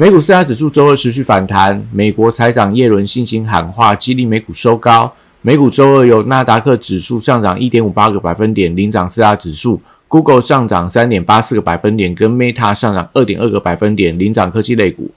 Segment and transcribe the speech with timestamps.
[0.00, 5.12] 美股四大指数周二持续反弹，美国财长耶伦信心喊话，激励美股收高。
[5.42, 15.10] 美股周二由纳达克指数上涨一点五八个百分点，领涨四大指数；Google 上涨三点八四个百分点，跟 Meta 上涨二点二个百分点，领涨科技类股。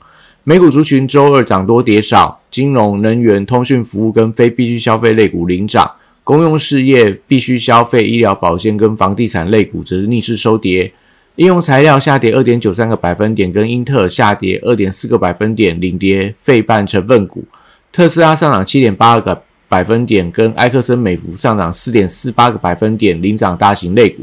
[0.43, 5.89] 美股族群周二涨多跌少，金融、能源、通讯服务跟非必需消费类股领涨。
[6.25, 10.91] 公用事业、必须消费、医疗保健跟房地产类股则是逆势收跌。
[11.35, 17.43] 应用材料下跌二点九三个百分点，跟英特尔下跌二点四个百分点，领跌费半成分股。
[17.91, 24.21] 特斯拉上涨七点八个百分点，跟埃克森美孚上涨四点四八个百分点，领涨大型类股。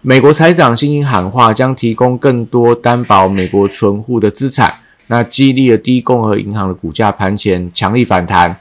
[0.00, 4.72] 美国财长信心喊话，将提供更多担保美国存户的资产，
[5.08, 8.56] 那激励了低共和银行的股价盘前强力反弹。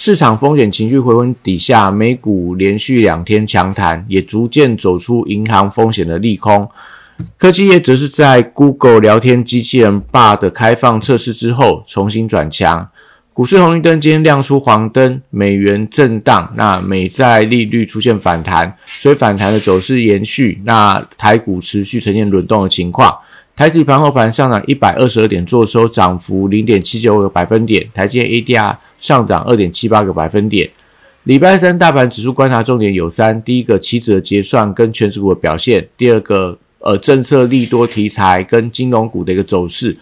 [0.00, 6.68] 市场风险情绪回温底下，美股连续两天强弹，也逐渐走出银行风险的利空。
[7.36, 12.88] 科技业则是在 Google 聊天机器人 Bard 的开放测试之后重新转强。
[13.32, 20.62] 股市红绿灯今天亮出黄灯，美元震荡，那美债利率出现反弹，所以反弹的走势延续。
[20.64, 23.12] 那台股持续呈现轮动的情况。
[23.58, 27.84] 台指盘后盘上涨一百二十二点，做收涨幅零点七九个百分点。
[27.92, 30.70] 台积 ADR 上涨二点七八个百分点。
[31.24, 39.96] 礼拜三大盘指数观察重点有三：第一个，期指的结算跟全指股的表现；第二个，呃，政策利多题材跟金融股的一个走势；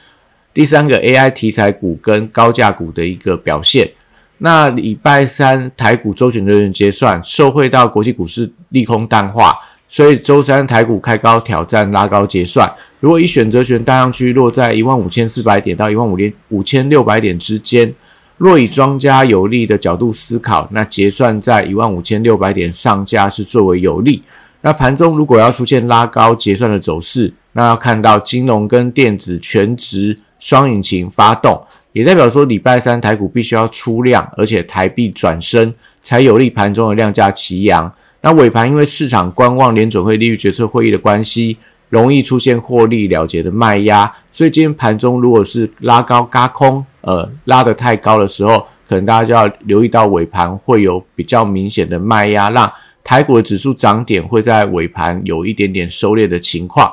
[0.53, 3.91] 第三个，AI 题材股跟高价股的一个表现。
[4.37, 9.57] 那礼拜三台股周选人员结算，受惠到国际股市利空淡化。
[9.97, 12.71] 所以周三台股开高挑战拉高结算，
[13.01, 17.95] 如果以选择权大量区落在一万五千四百点到一万五千五千六百点之间，
[18.37, 24.23] 若以庄家有利的角度思考，那结算在一万五千六百点上架是最为有利。
[24.61, 31.59] 那盘中如果要出现拉高结算的走势，那要看到金融跟电子全值双引擎发动，
[31.95, 37.91] 也代表说礼拜三台股必须要出量，而且台币转升，才有利盘中的量价齐扬。
[38.27, 41.57] 那尾盘因为市场观望联准会利率决策会议的关系，
[41.91, 52.69] 容易出现获利了结的卖压，所以今天盘中如果是拉高嘎空，呃，拉得太高的时候，可能大家就要留意到尾盘会有比较明显的卖压，让
[53.05, 56.93] 台股的指数涨点会在尾盘有一点点收敛的情况。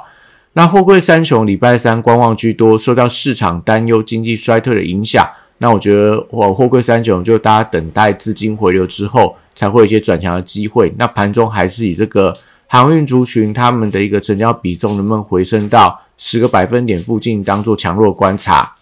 [0.53, 5.27] 那货柜三雄礼拜三观望居多，受到市场担忧经济衰退的影响。
[5.63, 9.35] 那我觉得我货柜三雄就大家等待资金回流之后。
[9.56, 10.91] 才会有一些转强的机会。
[10.97, 12.35] 那盘中还是以这个
[12.66, 18.73] 航运族群他们的一个成交比重能不能回升到十个百分点附近，当做强弱观察。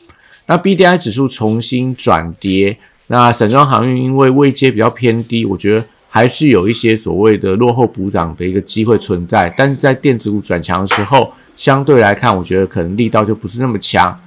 [0.45, 2.77] 那 B D I 指数重新转跌，
[3.07, 9.53] 那散装航运因为位阶比较偏低，我觉得还是有一些所谓的落后补涨的一个机会存在。
[9.57, 14.17] 但是在电子股转强的时候，相对来看，我觉得可能力道就不是那么强。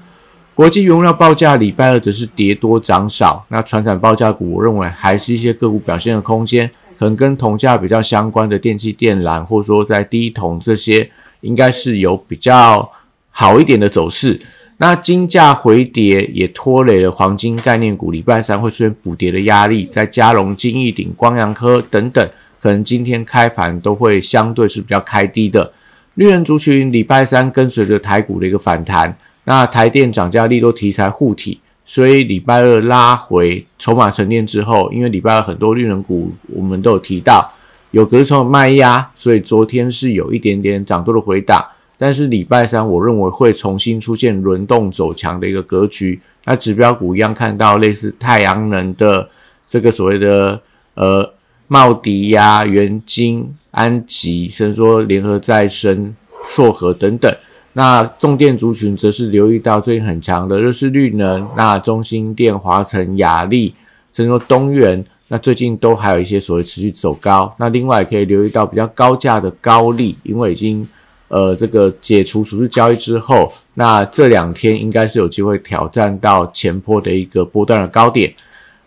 [0.55, 11.11] 国际原料报价礼拜二则是跌多涨少，那传产报价股，我认为还是一些个股表现的空间，可能跟铜价比较相关的电器电缆，或者说在低铜这些，
[11.41, 12.89] 应该是有比较
[13.31, 14.41] 好一点的走势。
[14.77, 25.73] 那金价回跌也拖累了黄金概念股，礼拜三会出现补跌的压力，在嘉荣、金益鼎、光阳科等等，可能今天开盘都会相对是比较开低的。
[26.15, 29.17] 绿人族群礼拜三跟随着台股的一个反弹。
[29.45, 37.53] 那台电涨价利多题材护体，所以礼拜二拉回筹码沉淀之后，因为礼拜二很多绿能股我们都有提到
[37.91, 41.65] 有隔日卖压，所以昨天是有一点点涨多的回档。
[41.97, 46.21] 但是礼拜三我认为会重新出现轮动走强的一个格局。
[46.45, 49.29] 那指标股一样看到类似太阳能的
[49.69, 50.61] 这个所谓的
[50.95, 51.33] 呃
[51.69, 57.33] 茂迪呀、元晶、安吉，甚至说联合再生、硕和等等。
[57.77, 63.75] 那重电族群则是留意到最近很强的热势绿能，那中兴电、华晨、雅力，
[64.13, 67.53] 甚至说东元，那最近都还有一些所谓持续走高。
[67.59, 70.87] 那另外可以留意到比较高价的高利，因为已经
[71.27, 78.33] 呃这个解除处置交易之后，那这两天应该是有机会挑战到前坡的一个波段的高点。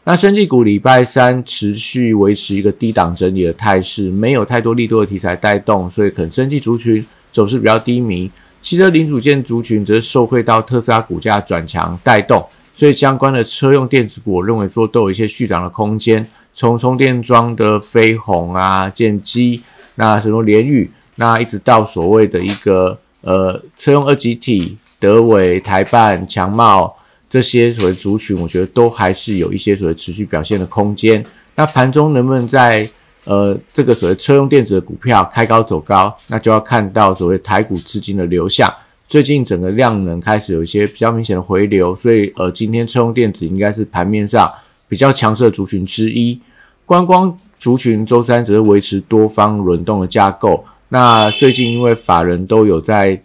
[0.05, 8.31] 那生技股礼拜三持续维持一个低档整理的态势，没有太多利多的题材带动，所以可能生技族群走势比较低迷。
[8.67, 16.27] 汽车零组件族群则受惠到特斯拉股价转强带动，所以相关的车用电子股，我认为说都有一些续涨的空间。
[16.53, 19.61] 从充电桩的飞鸿啊、剑机，
[19.95, 26.93] 那什么联宇，那一直到所谓的一个呃车用二极体，德伟、台办、强茂
[27.29, 31.25] 这些所谓族群，我觉得都还是有一些所谓持续表现的空间。
[31.55, 32.85] 那盘中能不能在
[33.27, 38.73] 呃这个所谓车用电子的股票开高走高，那就要看到所谓台股资金的流向。
[39.07, 44.49] 最近整个量能开始有一些比较明显的回流，所以呃今天车用电子应该是盘面上
[44.89, 46.39] 比较强势的族群之一。
[46.85, 50.63] 观光族群周三只是维持多方轮动的架构。
[50.89, 53.21] 那最近因为法人都有在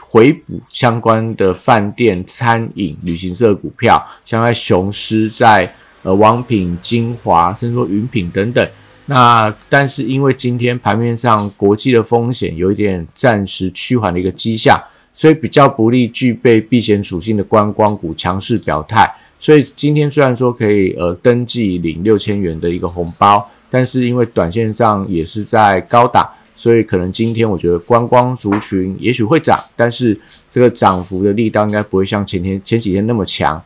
[0.00, 8.66] 回补相关的饭店、餐饮、旅行社股票，像在雄狮、在呃王品、精华，甚至说云品等等。
[9.12, 14.80] 那但是因为今天盘面上国际的风险有一点暂时趋缓的一个迹象，
[15.14, 19.12] 所以比较不利具备避险属性的观光股强势表态。
[19.38, 30.16] 所以今天虽然说可以呃登记领六千元的一个红包，但是因为短线上也是在高档，所以可能今天我觉得观光族群也许会涨，但是
[30.48, 33.60] 这个涨幅的力道应该不会像前天前几天那么强。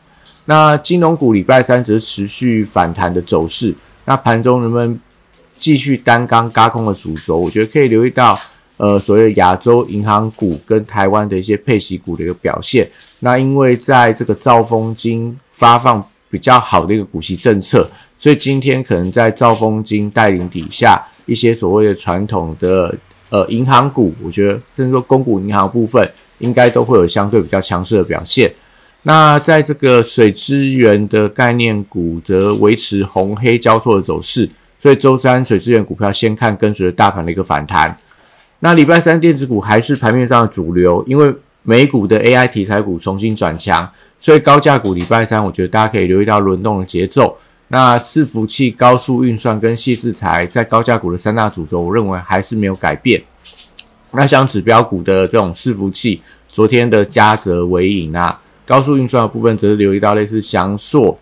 [0.47, 4.99] 那金融股礼拜三则持续反弹的走势，那盘中人们
[5.67, 8.39] 继续单刚嘎空的主轴，我觉得可以留意到
[8.77, 12.89] 呃所谓亚洲银行股跟台湾的一些配息股的一个表现。
[13.19, 17.85] 那因为在这个兆丰金发放比较好的一个股息政策，
[18.17, 22.95] 所以今天可能在兆丰金带领底下，一些所谓的传统的
[23.29, 26.09] 呃银行股，我觉得甚至说公股银行部分，
[26.39, 28.49] 应该都会有相对比较强势的表现。
[29.03, 37.97] 那在这个水资源的概念股则维持红黑交错的走势，所以周三水资源股票先看跟随着大盘的一个反弹。
[38.59, 41.33] 那礼拜三电子股还是盘面上的主流，因为
[41.63, 43.89] 美股的 AI 题材股重新转强。
[44.19, 47.37] 所以高价股礼拜三，我觉得大家可以留意到轮动的节奏。
[47.67, 53.21] 那伺服器、高速运算跟细制材在高价股的三大主轴，我认为还是没有改变。
[54.11, 61.19] 那像指标股的这种伺服器，昨天的嘉泽、伟影啊，高速运算的部分则是留意到类似翔硕，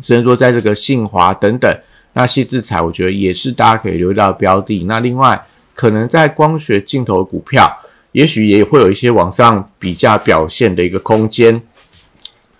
[0.00, 1.78] 甚至说在这个信华等等。
[2.18, 4.84] 那细制材，我觉得也是大家可以留意到的标的。
[4.84, 5.38] 那另外，
[5.74, 7.70] 可能在光学镜头股票，
[8.12, 11.60] 也许也会有一些往上比价表现的一个空间。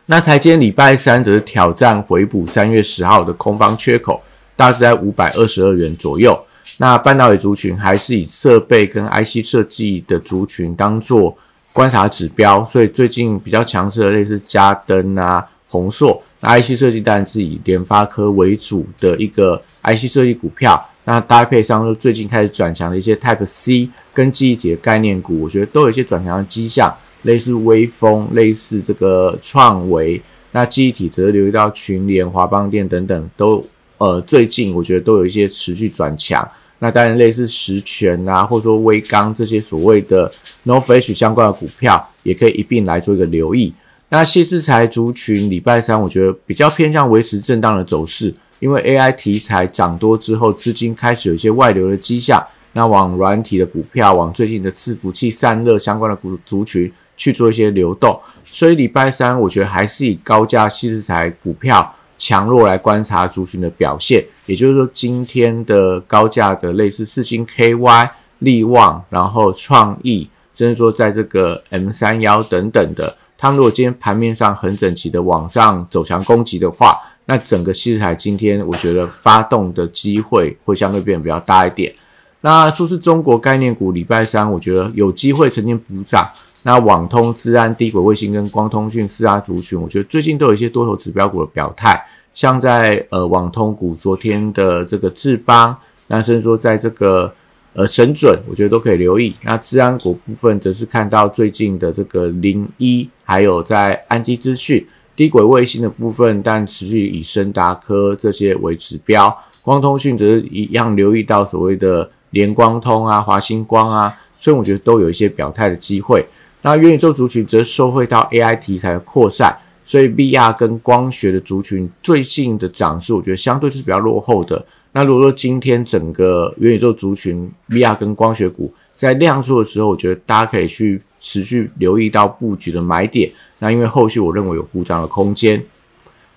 [0.05, 4.23] 那台阶礼拜三则是挑战回补三月十号的空方缺口，
[4.55, 6.39] 大致在五百二十二元左右。
[6.77, 11.35] 那半导体族群还是以设备跟 IC 设计的族群当做
[11.73, 16.23] 观察指标，所以最近比较强势的类似嘉登啊、宏硕。
[16.41, 20.83] 那 IC 设计当然是以联发科为主的一个 IC 设计股票。
[21.05, 26.95] 那搭配上就最近开始转强的一些 Type C 跟记忆体的概念股，我觉得都有一些转强的迹象。
[27.23, 30.21] 类似微风，类似这个创维，
[30.53, 33.65] 那记忆体则留意到群联、华邦电等等，都
[33.99, 36.49] 呃最近我觉得都有一些持续转强。
[36.79, 40.31] 那当然类似实权啊，或者说微刚这些所谓的
[40.65, 43.73] No Flash 相关的股票，也可以一并来做一个留意。
[44.09, 56.93] 那谢志才族群礼拜三我觉得比较偏向维持震荡的走势，因为 AI 题材涨多之后，资金开始有一些外流的迹象，那往软体的股票，往最近的伺服器散热相关的股族群。
[57.19, 64.23] 去做一些流动，所以礼拜三我觉得还是以高价细资材股票强弱来观察族群的表现。
[64.45, 81.93] 也就是说，今天的高价的类似四星 KY、利旺，然后创意，甚至说在这个 M 三幺等等的，他如果今天盘面上很整齐的往上走强攻击的话，那整个细资材今天我觉得发动的机会会相对变得比较大一点。
[82.41, 86.31] 那说是中国概念股，礼拜三我觉得有机会曾经补涨。
[86.63, 95.77] 那网通、资安、低轨卫星跟光通讯四大族群，我觉得最近都有一些多头指标股的表态，像在呃网通股昨天的这个智邦，
[96.09, 97.33] 那甚至说在这个
[97.73, 99.37] 呃神准，我觉得都可以留意。
[99.43, 109.37] 那治安股部分则是看到最近的这个零一，还有在安基资讯、低轨卫星的部分，但持续以深达科这些为指标。
[109.63, 116.25] 光通讯则是一样留意到所谓的联光通啊、华星光啊，所以我觉得都有一些表态的机会。
[116.63, 124.65] 那元宇宙族群则受惠到 AI 题材的扩散，所以 VR 跟光学的族群最近的涨势，我觉得相对是比较落后的。
[124.93, 133.29] 那如果说今天整个元宇宙族群 VR 跟光学股在量缩的时候，我觉得大家可以去持续留意到布局的买点。
[133.59, 135.61] 那因为后续我认为有补涨的空间。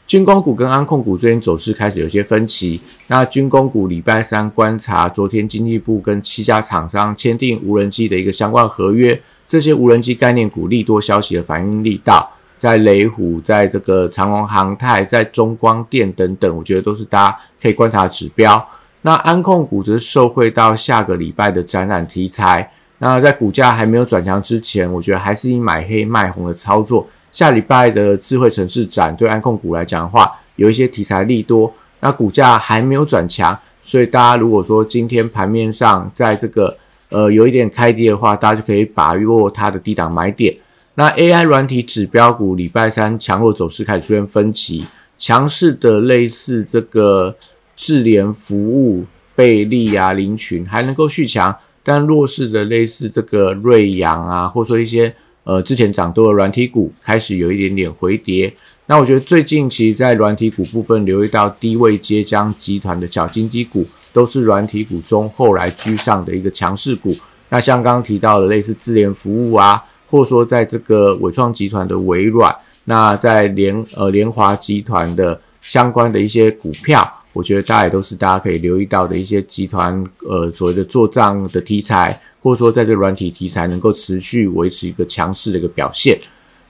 [0.07, 2.81] 军工股跟安控股最近走势开始有些分歧。
[3.05, 9.21] 那军工股礼拜三观察昨天经济部跟七家厂商签订无人机的一个相关合约。
[9.47, 12.27] 这些无人机概念股利多消息的反应力道，
[12.57, 18.67] 在雷虎、在这个长隆航太、在中光电等等，我觉得都是大家可以观察指标。
[19.03, 22.71] 那安控股则受惠到下个礼拜的展览题材。
[22.99, 27.07] 那在股价还没有转强之前，我觉得还是以买黑卖红的操作。
[27.31, 36.75] 下礼拜的智慧城市展对安控股来讲的话，有一些题材利多，那股价还没有转强，所以大家如果说今天盘面上在这个
[37.09, 40.53] 呃有一点开低的话，大家就可以把握它的低档买点。
[40.95, 44.85] 那 AI 软体指标股礼拜三强弱走势开始出现分歧，
[45.17, 47.33] 强势的类似这个
[47.75, 51.55] 智联服务、贝利啊、林群还能够续强，
[51.89, 55.11] 但弱势的类似这个瑞阳啊，或者说一些。
[55.45, 58.53] 呃，之前涨多的软体股开始有一点点回跌。
[58.85, 67.15] 那我觉得最近其实，在软体股部分留意到低位接江集团的小金鸡股，都是软体股中后来居上的一个强势股。
[67.47, 82.21] 那像刚刚提到的类似智联服务啊，或者说在这个伟创集团的微软，那在联呃联华集团的相关的一些股票，我觉得大家也都是大家可以留意到的一些集团呃所谓的做账的题材。
[82.41, 86.17] 或者说，在这软体题材能够持续维持一个强势的一个表现。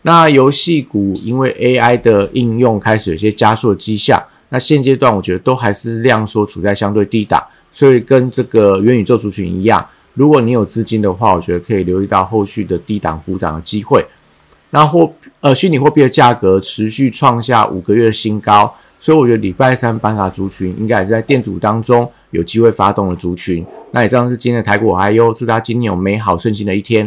[0.02, 7.40] 那游戏股因为 AI 的应用开始有些加速的迹象，那现阶段我觉得都还是量缩处在相对低档，
[7.72, 14.04] 所以跟这个元宇宙族群一样，如果你有资金的话，我觉得可以留意到后续的低档补涨的机会。
[14.72, 22.10] 那货呃虚拟货币的价格持续创下五个月的新高，所以我觉得礼拜三板卡族群应该也是在电阻当中。
[22.32, 27.04] 有机会发动的族群，那以上是今天的台股，还有祝大家今年有美好顺心的一天。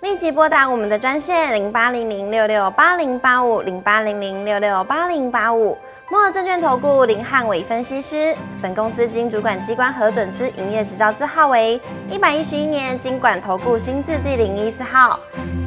[0.00, 5.76] 立即拨打我们的专线零八零零六六八零八五零八零零六六八零八五。
[6.10, 11.78] 摩尔证券投顾林汉伟分析师，本公司经主管机关核准之营业执照字号为
[12.10, 15.20] 一百一十一年经管投顾新字第零一四号。